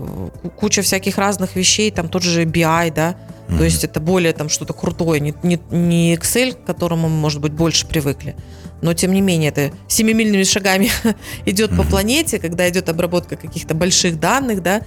ку- 0.42 0.50
куча 0.50 0.82
всяких 0.82 1.18
разных 1.18 1.56
вещей, 1.56 1.90
там 1.90 2.08
тот 2.08 2.22
же 2.22 2.44
BI, 2.44 2.92
да, 2.94 3.16
Мгм. 3.48 3.58
то 3.58 3.64
есть 3.64 3.82
это 3.84 3.98
более 3.98 4.32
там 4.32 4.48
что-то 4.48 4.72
крутое, 4.72 5.20
не, 5.20 5.34
не, 5.42 5.58
не 5.70 6.14
Excel, 6.14 6.52
к 6.52 6.64
которому 6.64 7.08
мы, 7.08 7.16
может 7.16 7.40
быть, 7.40 7.52
больше 7.52 7.86
привыкли. 7.86 8.36
Но, 8.80 8.94
тем 8.94 9.12
не 9.12 9.20
менее, 9.20 9.48
это 9.50 9.72
семимильными 9.88 10.44
шагами 10.44 10.90
идет 11.46 11.70
по 11.70 11.82
Мгм. 11.82 11.88
планете, 11.88 12.38
когда 12.38 12.68
идет 12.68 12.88
обработка 12.88 13.36
каких-то 13.36 13.74
больших 13.74 14.20
данных, 14.20 14.62
да, 14.62 14.82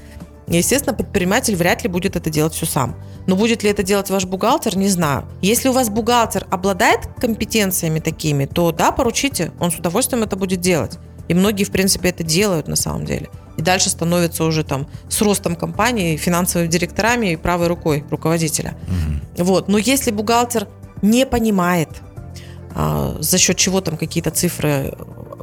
естественно, 0.48 0.96
предприниматель 0.96 1.56
вряд 1.56 1.84
ли 1.84 1.90
будет 1.90 2.16
это 2.16 2.30
делать 2.30 2.54
все 2.54 2.66
сам. 2.66 2.96
Но 3.28 3.36
будет 3.36 3.64
ли 3.64 3.70
это 3.70 3.84
делать 3.84 4.10
ваш 4.10 4.26
бухгалтер, 4.26 4.78
не 4.78 4.88
знаю. 4.90 5.26
Если 5.42 5.70
у 5.70 5.74
вас 5.74 5.90
бухгалтер 5.90 6.48
обладает 6.50 7.02
компетенциями 7.20 8.00
такими, 8.00 8.46
то 8.46 8.72
да, 8.72 8.92
поручите, 8.92 9.52
он 9.60 9.72
с 9.72 9.76
удовольствием 9.76 10.24
это 10.24 10.36
будет 10.36 10.60
делать. 10.62 10.98
И 11.32 11.34
многие, 11.34 11.64
в 11.64 11.72
принципе, 11.72 12.10
это 12.10 12.24
делают 12.24 12.68
на 12.68 12.76
самом 12.76 13.06
деле. 13.06 13.30
И 13.56 13.62
дальше 13.62 13.90
становятся 13.90 14.44
уже 14.44 14.66
там 14.66 14.86
с 15.08 15.22
ростом 15.22 15.56
компании 15.56 16.18
финансовыми 16.18 16.68
директорами 16.68 17.32
и 17.32 17.36
правой 17.38 17.68
рукой 17.68 18.04
руководителя. 18.12 18.76
Мгм. 18.88 19.46
Вот. 19.46 19.70
Но 19.70 19.78
если 19.78 20.12
бухгалтер 20.12 20.68
не 21.02 21.26
понимает, 21.26 21.88
а, 22.76 23.16
за 23.22 23.38
счет 23.38 23.56
чего 23.56 23.80
там 23.80 23.96
какие-то 23.96 24.30
цифры 24.32 24.70
э, 24.70 24.92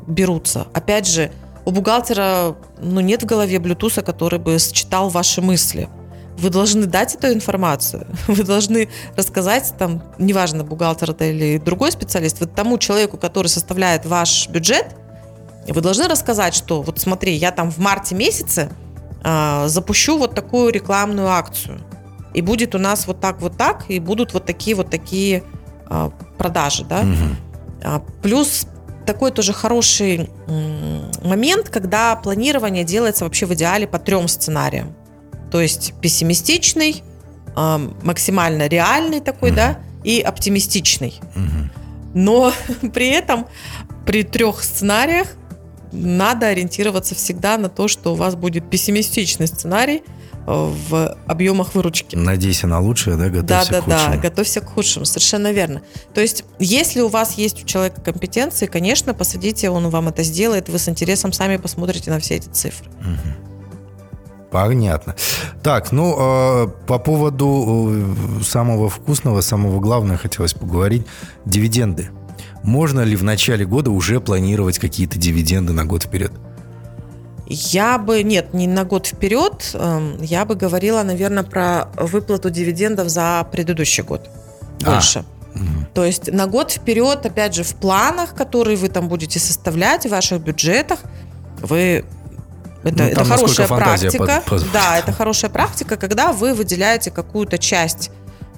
берутся, 0.07 0.66
опять 0.75 1.07
же, 1.07 1.33
у 1.64 1.71
бухгалтера 1.71 2.54
ну, 2.83 3.00
нет 3.00 3.23
в 3.23 3.26
голове 3.26 3.57
Bluetooth, 3.57 4.02
который 4.02 4.38
бы 4.38 4.59
считал 4.59 5.09
ваши 5.09 5.40
мысли. 5.40 5.88
Вы 6.37 6.50
должны 6.50 6.85
дать 6.85 7.14
эту 7.14 7.33
информацию. 7.33 8.07
Вы 8.26 8.45
должны 8.45 8.90
рассказать, 9.16 9.73
там, 9.78 10.02
неважно, 10.18 10.64
бухгалтер 10.64 11.12
это 11.12 11.25
или 11.25 11.57
другой 11.57 11.92
специалист, 11.92 12.40
вы 12.40 12.47
тому 12.47 12.76
человеку, 12.76 13.16
который 13.16 13.47
составляет 13.47 14.04
ваш 14.04 14.50
бюджет, 14.50 14.95
вы 15.72 15.80
должны 15.80 16.08
рассказать, 16.08 16.54
что 16.54 16.82
вот 16.82 16.98
смотри, 16.98 17.34
я 17.34 17.52
там 17.52 17.70
в 17.70 17.78
марте 17.78 18.14
месяце 18.14 18.70
а, 19.22 19.68
запущу 19.68 20.18
вот 20.18 20.34
такую 20.34 20.72
рекламную 20.72 21.28
акцию. 21.28 21.80
И 22.34 22.42
будет 22.42 22.75
у 22.75 22.78
нас 22.78 23.06
вот 23.06 23.20
так, 23.20 23.40
вот 23.40 23.56
так, 23.56 23.87
и 23.88 23.98
будут 23.98 24.32
вот 24.32 24.44
такие 24.46 24.76
вот 24.76 24.90
такие 24.90 25.42
а, 25.87 26.10
продажи, 26.37 26.84
да. 26.84 27.04
А, 27.82 28.00
Плюс 28.22 28.66
такой 29.06 29.30
тоже 29.30 29.54
хороший 29.54 30.28
момент, 31.22 31.70
когда 31.70 32.14
планирование 32.16 32.84
делается 32.84 33.25
вообще 33.25 33.46
в 33.46 33.54
идеале 33.54 33.87
по 33.87 33.98
трем 33.98 34.28
сценариям. 34.28 34.94
То 35.50 35.62
есть 35.62 35.94
пессимистичный, 36.02 37.02
максимально 37.56 38.66
реальный 38.66 39.20
такой, 39.20 39.50
да, 39.50 39.78
и 40.04 40.20
оптимистичный. 40.20 41.18
Но 42.12 42.52
при 42.92 43.08
этом 43.08 43.46
при 44.04 44.25
трех 44.25 44.62
сценариях 44.62 45.28
надо 45.92 46.47
ориентироваться 46.49 47.14
всегда 47.14 47.57
на 47.59 47.68
то, 47.68 47.88
что 47.88 48.12
у 48.12 48.14
вас 48.14 48.35
будет 48.35 48.68
пессимистичный 48.68 49.47
сценарий 49.47 50.02
э, 50.47 50.73
в 50.88 51.16
объемах 51.26 51.75
выручки. 51.75 52.16
Надейся 52.16 52.66
на 52.66 52.80
лучшее, 52.80 53.16
да, 53.16 53.28
Да, 53.28 53.30
готовься 53.30 53.71
да, 53.71 53.80
к 53.80 53.87
да, 53.87 53.99
худшему. 53.99 54.23
готовься 54.23 54.61
к 54.61 54.66
худшему, 54.68 55.04
совершенно 55.04 55.52
верно. 55.52 55.83
То 56.14 56.21
есть, 56.21 56.45
если 56.59 57.00
у 57.00 57.09
вас 57.09 57.35
есть 57.35 57.62
у 57.62 57.66
человека 57.66 58.00
компетенции, 58.00 58.66
конечно, 58.66 59.14
посадите, 59.14 59.71
он 59.71 59.88
вам 59.88 60.09
это 60.09 60.23
сделает, 60.23 60.68
вы 60.68 60.78
с 60.78 60.88
интересом 60.88 61.33
сами 61.33 61.57
посмотрите 61.57 62.11
на 62.11 62.18
все 62.21 62.37
эти 62.37 62.49
цифры. 62.49 62.88
Понятно. 64.50 65.14
Так, 65.62 65.92
ну, 65.92 66.16
э, 66.18 66.68
по 66.87 66.99
поводу 66.99 67.90
э, 67.90 68.42
самого 68.42 68.88
вкусного, 68.88 69.42
самого 69.42 69.78
главного 69.78 70.16
хотелось 70.16 70.54
поговорить. 70.54 71.07
Дивиденды. 71.45 72.09
Можно 72.62 73.00
ли 73.00 73.16
в 73.16 73.22
начале 73.22 73.64
года 73.64 73.90
уже 73.90 74.20
планировать 74.20 74.78
какие-то 74.78 75.18
дивиденды 75.18 75.72
на 75.72 75.84
год 75.84 76.04
вперед? 76.04 76.32
Я 77.46 77.98
бы, 77.98 78.22
нет, 78.22 78.52
не 78.52 78.66
на 78.66 78.84
год 78.84 79.06
вперед, 79.06 79.70
эм, 79.72 80.20
я 80.20 80.44
бы 80.44 80.54
говорила, 80.54 81.02
наверное, 81.02 81.44
про 81.44 81.88
выплату 81.96 82.50
дивидендов 82.50 83.08
за 83.08 83.46
предыдущий 83.50 84.02
год. 84.02 84.28
А. 84.84 84.92
Больше. 84.92 85.24
То 85.94 86.04
есть 86.04 86.30
на 86.30 86.46
год 86.46 86.70
вперед, 86.70 87.24
опять 87.24 87.54
же, 87.54 87.64
в 87.64 87.74
планах, 87.74 88.34
которые 88.34 88.76
вы 88.76 88.88
там 88.88 89.08
будете 89.08 89.40
составлять, 89.40 90.04
в 90.04 90.10
ваших 90.10 90.40
бюджетах, 90.42 91.00
вы 91.60 92.04
это, 92.84 93.02
Ну, 93.02 93.04
это 93.08 93.24
хорошая 93.24 93.66
практика. 93.66 94.18
под- 94.18 94.44
позволит. 94.44 94.72
Да, 94.72 94.98
это 94.98 95.12
хорошая 95.12 95.50
практика, 95.50 95.96
когда 95.96 96.32
вы 96.32 96.54
выделяете 96.54 97.10
какую-то 97.10 97.58
часть 97.58 98.10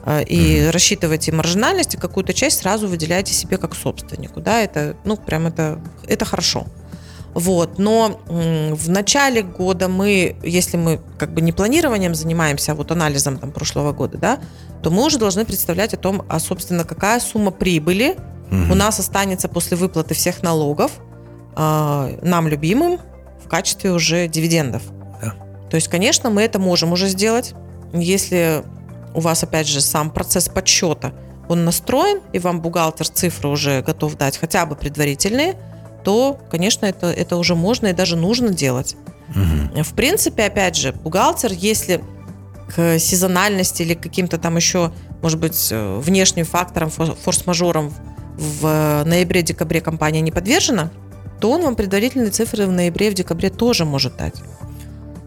э, 0.05 0.25
и 0.25 0.69
рассчитываете 0.71 1.33
маржинальность, 1.33 1.95
и 1.95 1.97
какую-то 1.97 2.33
часть 2.33 2.61
сразу 2.61 2.89
выделяете 2.89 3.33
себе 3.33 3.57
как 3.57 3.75
собственнику. 3.75 4.41
Да, 4.41 4.61
это, 4.61 4.97
ну, 5.05 5.17
прям 5.17 5.47
это, 5.47 5.81
это 6.07 6.25
хорошо. 6.25 6.67
Вот, 7.33 7.79
но 7.79 8.21
в 8.27 8.91
начале 8.91 9.43
года 9.43 9.87
мы, 9.89 10.37
если 10.43 10.77
мы 10.77 11.01
как 11.17 11.33
бы 11.33 11.41
не 11.41 11.53
планированием 11.53 12.13
занимаемся, 12.13 12.73
а 12.73 12.75
вот 12.75 12.91
анализом 12.91 13.39
там 13.39 13.53
прошлого 13.53 13.93
года, 13.93 14.19
да, 14.19 14.41
то 14.83 14.91
мы 14.91 15.05
уже 15.05 15.17
должны 15.19 15.45
представлять 15.45 15.95
о 15.95 15.97
том, 15.97 16.25
а 16.29 16.41
собственно 16.41 16.85
какая 16.85 17.21
сумма 17.21 17.53
прибыли 17.53 18.17
Мгм. 18.51 18.73
у 18.73 18.75
нас 18.75 18.99
останется 18.99 19.49
после 19.49 19.77
выплаты 19.77 20.15
всех 20.15 20.43
налогов 20.43 20.93
а, 21.55 22.11
нам 22.23 22.49
любимым 22.49 22.99
в 23.45 23.49
качестве 23.49 23.93
уже 23.93 24.27
дивидендов. 24.29 24.83
Да. 25.23 25.35
То 25.71 25.77
есть, 25.77 25.89
конечно, 25.89 26.31
мы 26.31 26.43
это 26.43 26.59
можем 26.59 26.93
уже 26.93 27.09
сделать, 27.09 27.55
если 27.93 28.65
у 29.15 29.21
вас 29.21 29.43
опять 29.43 29.67
же 29.67 29.81
сам 29.81 30.11
процесс 30.11 30.49
подсчета 30.49 31.13
он 31.51 31.65
настроен 31.65 32.21
и 32.33 32.39
вам 32.39 32.61
бухгалтер 32.61 33.09
цифры 33.09 33.49
уже 33.49 33.83
готов 33.83 34.17
дать 34.17 34.39
хотя 34.39 34.67
бы 34.67 34.77
предварительные, 34.77 35.57
то, 36.05 36.39
конечно, 36.49 36.87
это, 36.87 37.09
это 37.09 37.37
уже 37.37 37.57
можно 37.57 37.89
и 37.89 37.93
даже 37.93 38.17
нужно 38.17 38.51
делать. 38.51 38.97
Мгм. 39.35 39.83
В 39.83 39.93
принципе, 39.95 40.45
опять 40.45 40.77
же, 40.77 40.93
бухгалтер, 40.93 41.53
если 41.53 42.03
к 42.75 43.01
сезональности 43.01 43.83
или 43.83 43.95
каким-то 43.95 44.39
там 44.39 44.57
еще, 44.57 44.93
может 45.23 45.41
быть, 45.41 45.69
э, 45.73 45.99
внешним 45.99 46.45
факторам, 46.45 46.89
фор- 46.89 47.17
форс-мажорам 47.17 47.93
в 48.37 49.03
ноябре-декабре 49.05 49.81
компания 49.81 50.21
не 50.21 50.31
подвержена, 50.31 50.91
то 51.41 51.51
он 51.51 51.63
вам 51.63 51.75
предварительные 51.75 52.31
цифры 52.31 52.67
в 52.67 52.71
ноябре, 52.71 53.11
в 53.11 53.15
декабре 53.15 53.51
тоже 53.51 53.85
может 53.85 54.17
дать. 54.17 54.41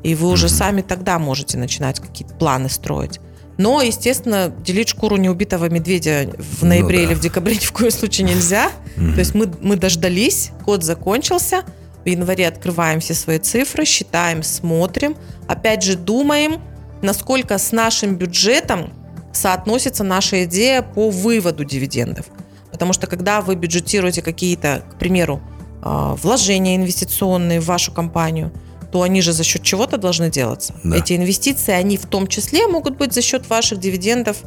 И 0.04 0.16
вы 0.16 0.30
уже 0.30 0.48
сами 0.48 0.82
тогда 0.82 1.20
можете 1.20 1.58
начинать 1.58 2.00
какие-то 2.00 2.34
планы 2.36 2.70
строить. 2.70 3.20
Но, 3.58 3.82
естественно, 3.82 4.54
делить 4.64 4.90
шкуру 4.90 5.18
неубитого 5.18 5.70
медведя 5.70 6.30
в 6.38 6.64
Ну 6.64 6.70
ноябре 6.70 7.00
да. 7.00 7.04
или 7.04 7.14
в 7.14 7.20
декабре 7.20 7.56
ни 7.62 7.66
в 7.66 7.72
коем 7.72 7.92
случае 7.92 8.28
нельзя. 8.28 8.72
То 8.96 9.20
есть 9.20 9.36
мы, 9.36 9.52
мы 9.62 9.76
дождались, 9.76 10.52
год 10.66 10.84
закончился, 10.84 11.64
в 12.04 12.10
январе 12.10 12.48
открываем 12.48 13.00
все 13.00 13.14
свои 13.14 13.40
цифры, 13.40 13.86
считаем, 13.86 14.44
смотрим, 14.44 15.16
опять 15.48 15.84
же 15.84 15.96
думаем, 15.96 16.62
насколько 17.02 17.58
с 17.58 17.72
нашим 17.72 18.16
бюджетом 18.16 18.92
соотносится 19.32 20.04
наша 20.04 20.44
идея 20.44 20.82
по 20.82 21.10
выводу 21.10 21.64
дивидендов. 21.64 22.26
Потому 22.72 22.94
что 22.94 23.08
когда 23.08 23.42
вы 23.42 23.56
бюджетируете 23.56 24.22
какие-то, 24.22 24.84
к 24.92 25.00
примеру, 25.00 25.42
а, 25.82 26.16
вложения 26.16 26.76
инвестиционные 26.76 27.60
в 27.60 27.66
вашу 27.66 27.92
компанию, 27.92 28.52
то 28.94 29.02
они 29.02 29.24
же 29.24 29.34
за 29.34 29.44
счет 29.44 29.64
чего-то 29.64 29.98
должны 29.98 30.30
делаться. 30.30 30.76
Да. 30.84 30.98
Эти 30.98 31.14
инвестиции, 31.16 31.72
они 31.72 31.98
в 31.98 32.06
том 32.06 32.28
числе 32.28 32.68
могут 32.68 32.96
быть 32.96 33.12
за 33.12 33.24
счет 33.24 33.50
ваших 33.50 33.80
дивидендов, 33.80 34.44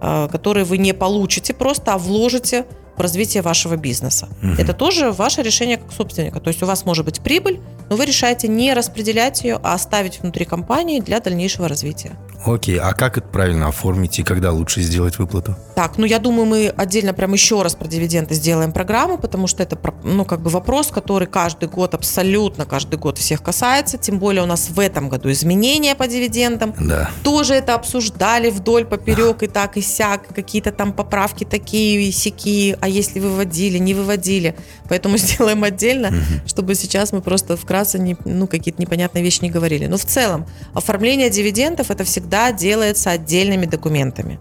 а, 0.00 0.28
которые 0.28 0.62
вы 0.64 0.78
не 0.78 0.94
получите 0.94 1.52
просто, 1.52 1.94
а 1.94 1.98
вложите 1.98 2.64
в 2.98 3.00
развитие 3.00 3.42
вашего 3.42 3.76
бизнеса. 3.76 4.28
Мгм. 4.42 4.56
Это 4.58 4.72
тоже 4.72 5.12
ваше 5.12 5.42
решение 5.42 5.76
как 5.76 5.92
собственника. 5.92 6.40
То 6.40 6.48
есть 6.48 6.62
у 6.62 6.66
вас 6.66 6.84
может 6.84 7.04
быть 7.04 7.20
прибыль, 7.20 7.60
но 7.88 7.96
вы 7.96 8.06
решаете 8.06 8.48
не 8.48 8.74
распределять 8.74 9.44
ее, 9.44 9.58
а 9.62 9.74
оставить 9.74 10.20
внутри 10.20 10.44
компании 10.44 11.00
для 11.00 11.20
дальнейшего 11.20 11.68
развития. 11.68 12.12
Окей, 12.44 12.78
а 12.78 12.92
как 12.92 13.18
это 13.18 13.26
правильно 13.26 13.68
оформить 13.68 14.18
и 14.18 14.22
когда 14.22 14.52
лучше 14.52 14.80
сделать 14.82 15.18
выплату? 15.18 15.56
Так, 15.74 15.98
ну 15.98 16.06
я 16.06 16.18
думаю, 16.18 16.46
мы 16.46 16.68
отдельно 16.68 17.12
прям 17.12 17.32
еще 17.32 17.62
раз 17.62 17.74
про 17.74 17.88
дивиденды 17.88 18.34
сделаем 18.34 18.72
программу, 18.72 19.18
потому 19.18 19.46
что 19.46 19.62
это 19.62 19.78
ну, 20.04 20.24
как 20.24 20.40
бы 20.40 20.50
вопрос, 20.50 20.88
который 20.88 21.26
каждый 21.26 21.68
год, 21.68 21.94
абсолютно 21.94 22.64
каждый 22.64 22.98
год 22.98 23.18
всех 23.18 23.42
касается. 23.42 23.98
Тем 23.98 24.18
более 24.18 24.42
у 24.42 24.46
нас 24.46 24.70
в 24.70 24.78
этом 24.78 25.08
году 25.08 25.30
изменения 25.30 25.94
по 25.94 26.06
дивидендам. 26.06 26.74
Да. 26.78 27.10
Тоже 27.22 27.54
это 27.54 27.74
обсуждали 27.74 28.50
вдоль, 28.50 28.84
поперек, 28.84 29.42
и 29.42 29.46
так, 29.46 29.76
и 29.76 29.82
сяк. 29.82 30.28
Какие-то 30.34 30.72
там 30.72 30.92
поправки 30.92 31.44
такие 31.44 32.02
и 32.02 32.12
сякие. 32.12 32.78
А 32.88 32.90
если 32.90 33.20
выводили, 33.20 33.76
не 33.76 33.92
выводили. 33.92 34.54
Поэтому 34.88 35.18
сделаем 35.18 35.62
отдельно, 35.62 36.10
чтобы 36.46 36.74
сейчас 36.74 37.12
мы 37.12 37.20
просто 37.20 37.54
вкратце 37.54 37.98
не, 37.98 38.16
ну, 38.24 38.46
какие-то 38.46 38.80
непонятные 38.80 39.22
вещи 39.22 39.42
не 39.42 39.50
говорили. 39.50 39.86
Но 39.86 39.98
в 39.98 40.06
целом 40.06 40.46
оформление 40.72 41.28
дивидендов 41.28 41.90
это 41.90 42.04
всегда 42.04 42.50
делается 42.50 43.10
отдельными 43.10 43.66
документами. 43.66 44.40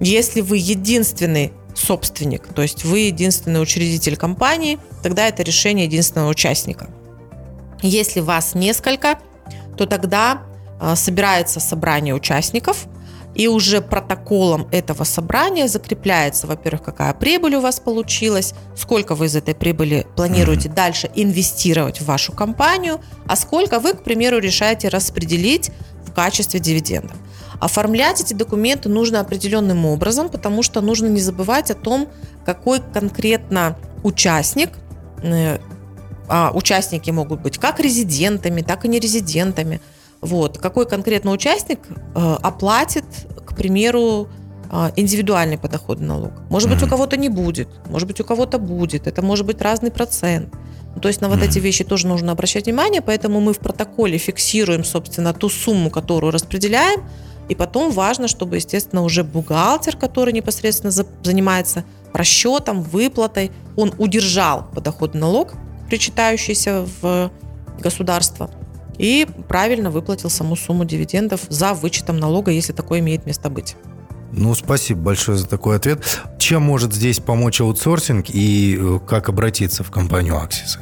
Если 0.00 0.40
вы 0.40 0.56
единственный 0.56 1.52
собственник, 1.74 2.48
то 2.52 2.62
есть 2.62 2.84
вы 2.84 2.98
единственный 2.98 3.62
учредитель 3.62 4.16
компании, 4.16 4.80
тогда 5.04 5.28
это 5.28 5.44
решение 5.44 5.86
единственного 5.86 6.30
участника. 6.30 6.88
Если 7.80 8.18
вас 8.18 8.56
несколько, 8.56 9.20
то 9.76 9.86
тогда 9.86 10.42
а, 10.80 10.96
собирается 10.96 11.60
собрание 11.60 12.12
участников, 12.12 12.88
и 13.34 13.48
уже 13.48 13.80
протоколом 13.80 14.68
этого 14.70 15.04
собрания 15.04 15.68
закрепляется, 15.68 16.46
во-первых, 16.46 16.82
какая 16.82 17.12
прибыль 17.14 17.56
у 17.56 17.60
вас 17.60 17.80
получилась, 17.80 18.54
сколько 18.76 19.14
вы 19.14 19.26
из 19.26 19.36
этой 19.36 19.54
прибыли 19.54 20.06
планируете 20.16 20.68
дальше 20.68 21.10
инвестировать 21.14 22.00
в 22.00 22.06
вашу 22.06 22.32
компанию, 22.32 23.00
а 23.26 23.36
сколько 23.36 23.80
вы, 23.80 23.94
к 23.94 24.04
примеру, 24.04 24.38
решаете 24.38 24.88
распределить 24.88 25.70
в 26.04 26.12
качестве 26.12 26.60
дивидендов. 26.60 27.16
Оформлять 27.60 28.20
эти 28.20 28.34
документы 28.34 28.88
нужно 28.88 29.20
определенным 29.20 29.86
образом, 29.86 30.28
потому 30.28 30.62
что 30.62 30.80
нужно 30.80 31.06
не 31.06 31.20
забывать 31.20 31.70
о 31.70 31.74
том, 31.74 32.08
какой 32.44 32.80
конкретно 32.80 33.76
участник, 34.02 34.70
э, 35.22 35.58
а 36.28 36.50
участники 36.54 37.10
могут 37.10 37.40
быть 37.40 37.58
как 37.58 37.80
резидентами, 37.80 38.62
так 38.62 38.84
и 38.84 38.88
нерезидентами. 38.88 39.80
Вот. 40.24 40.56
Какой 40.56 40.86
конкретно 40.86 41.32
участник 41.32 41.80
э, 42.14 42.36
оплатит, 42.40 43.04
к 43.44 43.54
примеру, 43.54 44.28
э, 44.72 44.90
индивидуальный 44.96 45.58
подоходный 45.58 46.06
налог. 46.08 46.32
Может 46.48 46.70
быть, 46.70 46.82
у 46.82 46.88
кого-то 46.88 47.18
не 47.18 47.28
будет, 47.28 47.68
может 47.90 48.08
быть, 48.08 48.20
у 48.20 48.24
кого-то 48.24 48.58
будет. 48.58 49.06
Это 49.06 49.20
может 49.20 49.44
быть 49.44 49.60
разный 49.60 49.90
процент. 49.90 50.48
Ну, 50.94 51.00
То 51.02 51.08
есть 51.08 51.20
на 51.20 51.28
вот 51.28 51.42
эти 51.42 51.58
вещи 51.58 51.84
тоже 51.84 52.06
нужно 52.06 52.32
обращать 52.32 52.64
внимание, 52.64 53.02
поэтому 53.02 53.40
мы 53.40 53.52
в 53.52 53.58
протоколе 53.58 54.16
фиксируем, 54.16 54.82
собственно, 54.82 55.34
ту 55.34 55.50
сумму, 55.50 55.90
которую 55.90 56.30
распределяем, 56.30 57.02
и 57.50 57.54
потом 57.54 57.90
важно, 57.90 58.26
чтобы, 58.26 58.56
естественно, 58.56 59.02
уже 59.02 59.24
бухгалтер, 59.24 59.98
который 59.98 60.32
непосредственно 60.32 60.90
за- 60.90 61.06
занимается 61.22 61.84
расчетом, 62.14 62.82
выплатой, 62.82 63.50
он 63.76 63.92
удержал 63.98 64.68
подоходный 64.74 65.20
налог, 65.20 65.52
причитающийся 65.88 66.86
в 67.02 67.30
государство, 67.78 68.48
и 68.98 69.26
правильно 69.48 69.90
выплатил 69.90 70.30
саму 70.30 70.56
сумму 70.56 70.84
дивидендов 70.84 71.42
за 71.48 71.74
вычетом 71.74 72.18
налога, 72.18 72.50
если 72.50 72.72
такое 72.72 73.00
имеет 73.00 73.26
место 73.26 73.50
быть. 73.50 73.76
Ну, 74.32 74.54
спасибо 74.54 75.00
большое 75.00 75.38
за 75.38 75.46
такой 75.46 75.76
ответ. 75.76 76.02
Чем 76.38 76.62
может 76.62 76.92
здесь 76.92 77.20
помочь 77.20 77.60
аутсорсинг 77.60 78.26
и 78.30 78.76
э, 78.78 78.98
как 79.06 79.28
обратиться 79.28 79.84
в 79.84 79.90
компанию 79.90 80.36
Аксиса? 80.36 80.80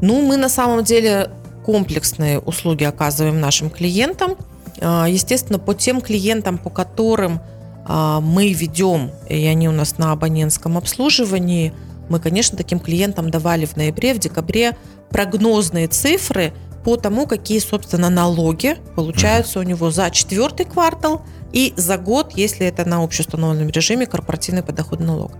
Ну, 0.00 0.22
мы 0.22 0.36
на 0.36 0.48
самом 0.48 0.82
деле 0.82 1.30
комплексные 1.64 2.38
услуги 2.40 2.84
оказываем 2.84 3.40
нашим 3.40 3.70
клиентам. 3.70 4.36
А, 4.80 5.06
Естественно, 5.06 5.58
по 5.58 5.74
тем 5.74 6.00
клиентам, 6.00 6.58
по 6.58 6.70
которым 6.70 7.40
а, 7.84 8.20
мы 8.20 8.52
ведем, 8.52 9.10
и 9.28 9.46
они 9.46 9.68
у 9.68 9.72
нас 9.72 9.98
на 9.98 10.12
абонентском 10.12 10.76
обслуживании, 10.76 11.72
мы, 12.08 12.20
конечно, 12.20 12.56
таким 12.56 12.80
клиентам 12.80 13.30
давали 13.30 13.66
в 13.66 13.76
ноябре, 13.76 14.14
в 14.14 14.18
декабре 14.18 14.76
прогнозные 15.10 15.88
цифры 15.88 16.52
по 16.88 16.96
тому, 16.96 17.26
какие, 17.26 17.58
собственно, 17.58 18.08
налоги 18.08 18.78
получаются 18.96 19.60
у 19.60 19.62
него 19.62 19.90
за 19.90 20.10
четвертый 20.10 20.64
квартал 20.64 21.20
и 21.52 21.74
за 21.76 21.98
год, 21.98 22.32
если 22.34 22.66
это 22.66 22.88
на 22.88 23.04
общеустановленном 23.04 23.68
режиме 23.68 24.06
корпоративный 24.06 24.62
подоходный 24.62 25.08
налог. 25.08 25.32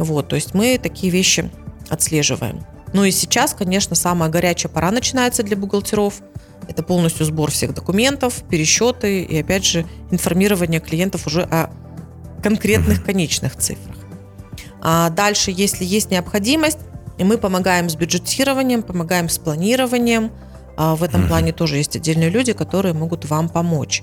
Вот, 0.00 0.26
то 0.26 0.34
есть 0.34 0.54
мы 0.54 0.76
такие 0.76 1.12
вещи 1.12 1.52
отслеживаем. 1.88 2.66
Ну 2.94 3.04
и 3.04 3.12
сейчас, 3.12 3.54
конечно, 3.54 3.94
самая 3.94 4.28
горячая 4.28 4.72
пора 4.72 4.90
начинается 4.90 5.44
для 5.44 5.56
бухгалтеров. 5.56 6.14
Это 6.66 6.82
полностью 6.82 7.24
сбор 7.26 7.52
всех 7.52 7.74
документов, 7.74 8.42
пересчеты 8.50 9.22
и, 9.22 9.38
опять 9.38 9.64
же, 9.64 9.86
информирование 10.10 10.80
клиентов 10.80 11.28
уже 11.28 11.42
о 11.42 11.70
конкретных 12.42 13.04
конечных 13.04 13.54
цифрах. 13.54 13.98
А 14.82 15.10
дальше, 15.10 15.52
если 15.52 15.84
есть 15.84 16.10
необходимость, 16.10 16.80
мы 17.20 17.38
помогаем 17.38 17.88
с 17.88 17.94
бюджетированием, 17.94 18.82
помогаем 18.82 19.28
с 19.28 19.38
планированием. 19.38 20.32
А 20.78 20.94
в 20.94 21.02
этом 21.02 21.26
плане 21.26 21.52
тоже 21.52 21.76
есть 21.76 21.96
отдельные 21.96 22.30
люди, 22.30 22.52
которые 22.54 22.94
могут 22.94 23.24
вам 23.24 23.48
помочь. 23.48 24.02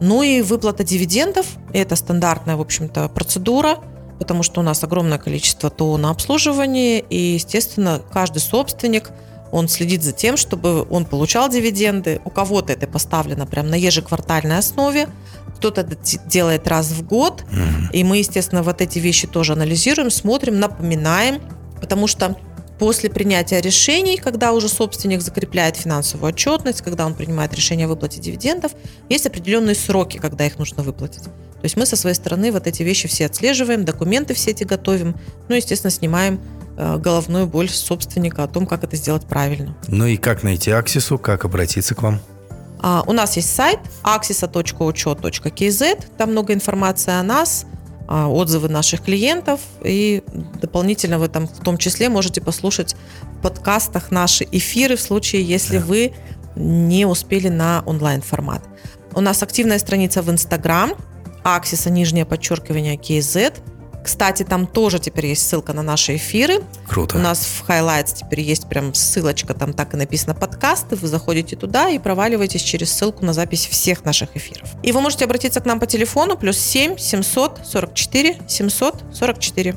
Ну 0.00 0.22
и 0.22 0.42
выплата 0.42 0.82
дивидендов– 0.82 1.46
это 1.72 1.96
стандартная, 1.96 2.56
в 2.56 2.60
общем-то, 2.60 3.08
процедура, 3.08 3.78
потому 4.18 4.42
что 4.42 4.60
у 4.60 4.64
нас 4.64 4.82
огромное 4.82 5.18
количество 5.18 5.70
ТО 5.70 5.96
на 5.96 6.10
обслуживание, 6.10 7.00
и, 7.00 7.34
естественно, 7.34 8.02
каждый 8.12 8.40
собственник– 8.40 9.10
он 9.52 9.68
следит 9.68 10.02
за 10.02 10.12
тем, 10.12 10.36
чтобы 10.36 10.86
он 10.88 11.04
получал 11.04 11.48
дивиденды. 11.48 12.20
У 12.24 12.30
кого-то 12.30 12.72
это 12.72 12.88
поставлено 12.88 13.46
прямо 13.46 13.68
на 13.68 13.74
ежеквартальной 13.74 14.58
основе, 14.58 15.08
кто-то 15.56 15.82
это 15.82 15.96
делает 16.26 16.66
раз 16.66 16.88
в 16.90 17.06
год. 17.06 17.44
Угу. 17.52 17.92
И 17.92 18.02
мы, 18.02 18.16
естественно, 18.16 18.62
вот 18.62 18.80
эти 18.80 18.98
вещи 18.98 19.28
тоже 19.28 19.52
анализируем, 19.52 20.10
смотрим, 20.10 20.58
напоминаем, 20.58 21.40
потому 21.80 22.06
что 22.06 22.34
после 22.82 23.10
принятия 23.10 23.60
решений, 23.60 24.16
когда 24.16 24.52
уже 24.52 24.68
собственник 24.68 25.22
закрепляет 25.22 25.76
финансовую 25.76 26.30
отчетность, 26.30 26.82
когда 26.82 27.06
он 27.06 27.14
принимает 27.14 27.54
решение 27.54 27.86
о 27.86 27.88
выплате 27.88 28.20
дивидендов, 28.20 28.72
есть 29.08 29.26
определенные 29.26 29.76
сроки, 29.76 30.18
когда 30.18 30.46
их 30.46 30.58
нужно 30.58 30.82
выплатить. 30.82 31.22
То 31.22 31.64
есть 31.64 31.76
мы 31.76 31.86
со 31.86 31.94
своей 31.94 32.16
стороны 32.16 32.50
вот 32.50 32.66
эти 32.66 32.82
вещи 32.82 33.06
все 33.06 33.26
отслеживаем, 33.26 33.84
документы 33.84 34.34
все 34.34 34.50
эти 34.50 34.64
готовим, 34.64 35.14
ну, 35.48 35.54
естественно, 35.54 35.92
снимаем 35.92 36.40
Э, 36.76 36.96
головную 36.96 37.46
боль 37.46 37.68
собственника 37.68 38.44
о 38.44 38.48
том, 38.48 38.66
как 38.66 38.84
это 38.84 38.96
сделать 38.96 39.26
правильно. 39.26 39.76
Ну 39.88 40.06
и 40.06 40.16
как 40.16 40.42
найти 40.42 40.70
Аксису, 40.70 41.18
как 41.18 41.44
обратиться 41.44 41.94
к 41.94 42.02
вам? 42.02 42.20
А, 42.80 43.04
у 43.06 43.12
нас 43.12 43.36
есть 43.36 43.54
сайт 43.54 43.78
axisa.учет.kz, 44.02 46.04
там 46.16 46.32
много 46.32 46.54
информации 46.54 47.12
о 47.12 47.22
нас, 47.22 47.66
отзывы 48.08 48.68
наших 48.68 49.02
клиентов 49.02 49.60
и 49.82 50.22
дополнительно 50.60 51.18
в 51.18 51.22
этом 51.22 51.46
в 51.46 51.60
том 51.62 51.78
числе 51.78 52.08
можете 52.08 52.40
послушать 52.40 52.94
в 53.38 53.42
подкастах 53.42 54.10
наши 54.10 54.46
эфиры 54.50 54.96
в 54.96 55.00
случае, 55.00 55.42
если 55.42 55.78
да. 55.78 55.84
вы 55.84 56.12
не 56.56 57.06
успели 57.06 57.48
на 57.48 57.82
онлайн 57.86 58.20
формат. 58.20 58.62
У 59.14 59.20
нас 59.20 59.42
активная 59.42 59.78
страница 59.78 60.22
в 60.22 60.30
Инстаграм, 60.30 60.92
Аксиса, 61.44 61.90
нижнее 61.90 62.24
подчеркивание, 62.24 62.96
KZ. 62.96 63.58
Кстати, 64.02 64.42
там 64.42 64.66
тоже 64.66 64.98
теперь 64.98 65.26
есть 65.26 65.48
ссылка 65.48 65.72
на 65.72 65.82
наши 65.82 66.16
эфиры. 66.16 66.60
Круто. 66.88 67.16
У 67.16 67.20
нас 67.20 67.44
в 67.44 67.68
Highlights 67.68 68.16
теперь 68.16 68.40
есть 68.40 68.68
прям 68.68 68.94
ссылочка, 68.94 69.54
там 69.54 69.72
так 69.72 69.94
и 69.94 69.96
написано 69.96 70.34
подкасты. 70.34 70.96
Вы 70.96 71.08
заходите 71.08 71.56
туда 71.56 71.88
и 71.88 71.98
проваливаетесь 71.98 72.62
через 72.62 72.92
ссылку 72.92 73.24
на 73.24 73.32
запись 73.32 73.66
всех 73.66 74.04
наших 74.04 74.36
эфиров. 74.36 74.68
И 74.82 74.92
вы 74.92 75.00
можете 75.00 75.24
обратиться 75.24 75.60
к 75.60 75.64
нам 75.66 75.78
по 75.78 75.86
телефону 75.86 76.36
плюс 76.36 76.58
7 76.58 76.96
744 76.98 78.40
744. 78.48 79.76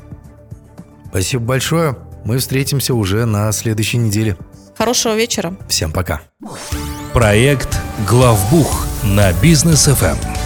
Спасибо 1.08 1.44
большое. 1.44 1.96
Мы 2.24 2.38
встретимся 2.38 2.94
уже 2.94 3.24
на 3.24 3.52
следующей 3.52 3.98
неделе. 3.98 4.36
Хорошего 4.76 5.14
вечера. 5.14 5.56
Всем 5.68 5.92
пока. 5.92 6.22
Проект 7.12 7.80
«Главбух» 8.06 8.86
на 9.02 9.32
бизнес 9.32 9.88
FM. 9.88 10.45